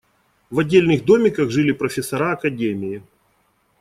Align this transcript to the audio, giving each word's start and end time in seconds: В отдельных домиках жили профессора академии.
В 0.49 0.57
отдельных 0.57 1.05
домиках 1.05 1.51
жили 1.51 1.73
профессора 1.73 2.33
академии. 2.33 3.03